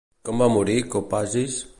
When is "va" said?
0.43-0.47